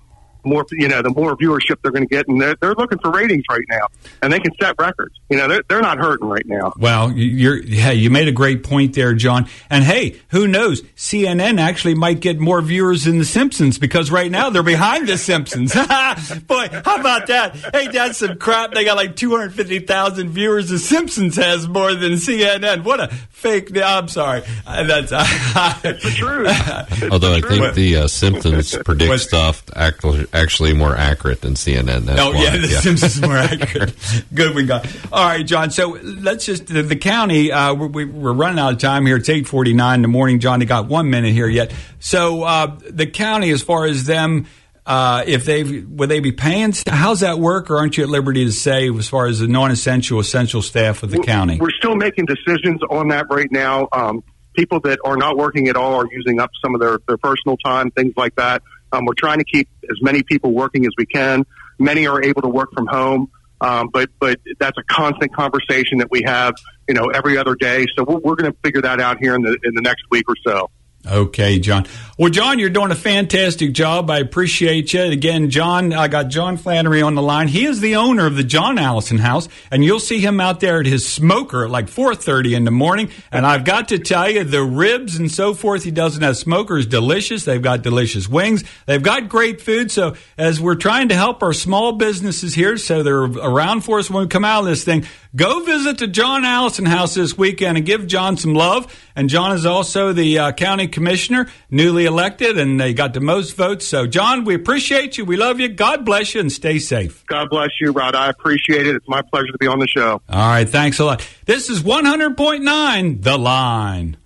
more 0.44 0.64
you 0.72 0.88
know 0.88 1.02
the 1.02 1.10
more 1.10 1.36
viewership 1.36 1.76
they're 1.82 1.92
going 1.92 2.06
to 2.06 2.14
get 2.14 2.28
and 2.28 2.40
they're, 2.40 2.56
they're 2.60 2.74
looking 2.74 2.98
for 2.98 3.10
ratings 3.10 3.44
right 3.50 3.64
now 3.68 3.86
and 4.22 4.32
they 4.32 4.40
can 4.40 4.52
set 4.60 4.74
records. 4.78 5.14
You 5.28 5.36
know 5.36 5.48
they're, 5.48 5.62
they're 5.68 5.80
not 5.82 5.98
hurting 5.98 6.28
right 6.28 6.46
now. 6.46 6.72
Well 6.78 7.12
you're 7.12 7.62
hey 7.62 7.94
you 7.94 8.10
made 8.10 8.28
a 8.28 8.32
great 8.32 8.62
point 8.62 8.94
there 8.94 9.14
john. 9.14 9.48
And 9.70 9.84
hey 9.84 10.20
who 10.28 10.46
knows? 10.46 10.82
Cnn 10.96 11.58
actually 11.58 11.94
might 11.94 12.20
get 12.20 12.38
more 12.38 12.60
viewers 12.60 13.04
than 13.04 13.18
the 13.18 13.24
simpsons 13.24 13.78
because 13.78 14.10
right 14.10 14.30
now 14.30 14.50
they're 14.50 14.62
behind 14.62 15.08
the 15.08 15.18
simpsons. 15.18 15.74
Boy 16.46 16.68
how 16.84 16.96
about 16.96 17.26
that? 17.28 17.56
Hey 17.72 17.88
that's 17.88 18.18
some 18.18 18.38
crap. 18.38 18.72
They 18.72 18.84
got 18.84 18.96
like 18.96 19.16
250000 19.16 20.30
viewers. 20.30 20.68
The 20.68 20.78
simpsons 20.78 21.36
has 21.36 21.68
more 21.68 21.94
than 21.94 22.12
cnn 22.12 22.84
what 22.84 23.00
a 23.00 23.08
fake 23.30 23.76
i'm 23.76 24.08
sorry. 24.08 24.42
That's 24.66 25.10
the 25.10 26.12
truth. 26.14 27.12
Although 27.12 27.34
i 27.34 27.40
think 27.40 27.74
the 27.74 27.96
uh, 27.96 28.08
simpsons 28.08 28.76
predict 28.84 29.20
stuff 29.20 29.64
actually 29.74 30.26
actually 30.34 30.72
more 30.72 30.94
accurate 30.94 31.40
than 31.40 31.54
CNN. 31.54 32.04
That's 32.04 32.20
oh, 32.20 32.32
why. 32.32 32.42
yeah, 32.42 32.56
The 32.56 32.68
yeah. 32.68 32.80
Simpsons 32.80 33.16
is 33.16 33.22
more 33.22 33.36
accurate. 33.38 33.94
Good 34.34 34.54
we 34.54 34.66
got. 34.66 34.86
All 35.12 35.24
right, 35.24 35.46
John. 35.46 35.70
So 35.70 35.98
let's 36.02 36.44
just 36.44 36.66
the, 36.66 36.82
the 36.82 36.96
county. 36.96 37.52
Uh, 37.52 37.74
we, 37.74 38.04
are 38.04 38.34
running 38.34 38.58
out 38.58 38.72
of 38.72 38.78
time 38.78 39.06
here. 39.06 39.16
It's 39.16 39.28
eight 39.28 39.46
forty 39.46 39.72
nine 39.72 39.96
in 39.96 40.02
the 40.02 40.08
morning. 40.08 40.40
John, 40.40 40.58
they 40.58 40.66
got 40.66 40.86
one 40.86 41.08
minute 41.08 41.32
here 41.32 41.48
yet. 41.48 41.72
So 42.00 42.42
uh, 42.42 42.78
the 42.90 43.06
county, 43.06 43.50
as 43.50 43.62
far 43.62 43.86
as 43.86 44.04
them. 44.04 44.46
Uh, 44.86 45.24
if 45.26 45.46
they 45.46 45.80
would 45.80 46.10
they 46.10 46.20
be 46.20 46.30
paying? 46.30 46.74
How's 46.86 47.20
that 47.20 47.38
work, 47.38 47.70
or 47.70 47.78
aren't 47.78 47.96
you 47.96 48.04
at 48.04 48.10
liberty 48.10 48.44
to 48.44 48.52
say 48.52 48.90
as 48.90 49.08
far 49.08 49.28
as 49.28 49.38
the 49.38 49.48
non-essential, 49.48 50.20
essential 50.20 50.60
staff 50.60 51.02
of 51.02 51.10
the 51.10 51.16
we're, 51.16 51.24
county? 51.24 51.56
We're 51.58 51.70
still 51.70 51.96
making 51.96 52.26
decisions 52.26 52.82
on 52.90 53.08
that 53.08 53.24
right 53.30 53.50
now. 53.50 53.88
Um, 53.92 54.22
people 54.54 54.80
that 54.80 54.98
are 55.04 55.16
not 55.16 55.36
working 55.36 55.68
at 55.68 55.76
all 55.76 55.94
are 55.94 56.06
using 56.10 56.40
up 56.40 56.50
some 56.62 56.74
of 56.74 56.80
their, 56.80 56.98
their 57.06 57.16
personal 57.16 57.56
time, 57.58 57.90
things 57.90 58.12
like 58.16 58.34
that. 58.36 58.62
Um, 58.94 59.04
we're 59.04 59.14
trying 59.14 59.38
to 59.38 59.44
keep 59.44 59.68
as 59.90 60.00
many 60.00 60.22
people 60.22 60.52
working 60.52 60.86
as 60.86 60.92
we 60.96 61.06
can. 61.06 61.44
Many 61.78 62.06
are 62.06 62.22
able 62.22 62.42
to 62.42 62.48
work 62.48 62.70
from 62.72 62.86
home, 62.86 63.30
um, 63.60 63.88
but 63.92 64.10
but 64.20 64.38
that's 64.60 64.78
a 64.78 64.84
constant 64.84 65.34
conversation 65.34 65.98
that 65.98 66.10
we 66.10 66.22
have, 66.24 66.54
you 66.88 66.94
know, 66.94 67.06
every 67.06 67.36
other 67.36 67.56
day. 67.56 67.86
So 67.96 68.04
we're, 68.04 68.18
we're 68.18 68.36
going 68.36 68.52
to 68.52 68.58
figure 68.62 68.82
that 68.82 69.00
out 69.00 69.18
here 69.20 69.34
in 69.34 69.42
the 69.42 69.58
in 69.64 69.74
the 69.74 69.82
next 69.82 70.04
week 70.10 70.24
or 70.28 70.36
so. 70.46 70.70
Okay, 71.06 71.58
John. 71.58 71.86
Well, 72.16 72.30
John, 72.30 72.58
you're 72.58 72.70
doing 72.70 72.92
a 72.92 72.96
fantastic 72.96 73.72
job. 73.72 74.08
I 74.08 74.20
appreciate 74.20 74.94
you. 74.94 75.02
Again, 75.02 75.50
John, 75.50 75.92
I 75.92 76.08
got 76.08 76.28
John 76.28 76.56
Flannery 76.56 77.02
on 77.02 77.14
the 77.14 77.20
line. 77.22 77.48
He 77.48 77.66
is 77.66 77.80
the 77.80 77.96
owner 77.96 78.24
of 78.24 78.36
the 78.36 78.44
John 78.44 78.78
Allison 78.78 79.18
House, 79.18 79.48
and 79.70 79.84
you'll 79.84 80.00
see 80.00 80.20
him 80.20 80.40
out 80.40 80.60
there 80.60 80.78
at 80.78 80.86
his 80.86 81.06
smoker 81.06 81.64
at 81.64 81.70
like 81.70 81.88
4:30 81.88 82.54
in 82.54 82.64
the 82.64 82.70
morning. 82.70 83.10
And 83.32 83.44
I've 83.44 83.64
got 83.64 83.88
to 83.88 83.98
tell 83.98 84.30
you, 84.30 84.44
the 84.44 84.62
ribs 84.62 85.16
and 85.16 85.30
so 85.30 85.52
forth 85.52 85.82
he 85.82 85.90
doesn't 85.90 86.22
have 86.22 86.36
smoker 86.36 86.78
is 86.78 86.86
delicious. 86.86 87.44
They've 87.44 87.60
got 87.60 87.82
delicious 87.82 88.28
wings. 88.28 88.62
They've 88.86 89.02
got 89.02 89.28
great 89.28 89.60
food. 89.60 89.90
So 89.90 90.14
as 90.38 90.60
we're 90.60 90.76
trying 90.76 91.08
to 91.08 91.16
help 91.16 91.42
our 91.42 91.52
small 91.52 91.92
businesses 91.92 92.54
here, 92.54 92.76
so 92.76 93.02
they're 93.02 93.24
around 93.24 93.80
for 93.82 93.98
us 93.98 94.08
when 94.08 94.22
we 94.22 94.28
come 94.28 94.44
out 94.44 94.60
of 94.60 94.66
this 94.66 94.84
thing, 94.84 95.04
go 95.34 95.64
visit 95.64 95.98
the 95.98 96.06
John 96.06 96.44
Allison 96.44 96.86
House 96.86 97.14
this 97.14 97.36
weekend 97.36 97.76
and 97.76 97.84
give 97.84 98.06
John 98.06 98.36
some 98.36 98.54
love. 98.54 98.86
And 99.16 99.28
John 99.28 99.52
is 99.52 99.66
also 99.66 100.12
the 100.12 100.38
uh, 100.38 100.52
county 100.52 100.86
commissioner, 100.94 101.48
newly 101.70 102.06
elected, 102.06 102.56
and 102.56 102.80
they 102.80 102.94
got 102.94 103.12
the 103.12 103.20
most 103.20 103.54
votes. 103.56 103.86
So, 103.86 104.06
John, 104.06 104.44
we 104.44 104.54
appreciate 104.54 105.18
you. 105.18 105.26
We 105.26 105.36
love 105.36 105.60
you. 105.60 105.68
God 105.68 106.06
bless 106.06 106.34
you 106.34 106.40
and 106.40 106.50
stay 106.50 106.78
safe. 106.78 107.26
God 107.26 107.50
bless 107.50 107.70
you, 107.80 107.92
Rod. 107.92 108.14
I 108.14 108.30
appreciate 108.30 108.86
it. 108.86 108.96
It's 108.96 109.08
my 109.08 109.20
pleasure 109.20 109.52
to 109.52 109.58
be 109.58 109.66
on 109.66 109.78
the 109.78 109.88
show. 109.88 110.22
All 110.28 110.48
right. 110.48 110.68
Thanks 110.68 110.98
a 110.98 111.04
lot. 111.04 111.28
This 111.44 111.68
is 111.68 111.82
100.9 111.82 113.22
The 113.22 113.36
Line. 113.36 114.16